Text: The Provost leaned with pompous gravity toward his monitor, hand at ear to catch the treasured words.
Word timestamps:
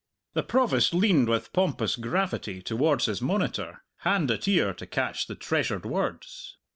The 0.33 0.41
Provost 0.41 0.95
leaned 0.95 1.29
with 1.29 1.53
pompous 1.53 1.95
gravity 1.95 2.59
toward 2.63 3.03
his 3.03 3.21
monitor, 3.21 3.83
hand 3.97 4.31
at 4.31 4.47
ear 4.47 4.73
to 4.73 4.87
catch 4.87 5.27
the 5.27 5.35
treasured 5.35 5.85
words. 5.85 6.57